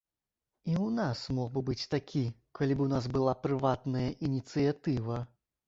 [0.69, 2.23] І ў нас мог бы быць такі,
[2.61, 5.25] калі б у нас была прыватная ініцыятыва.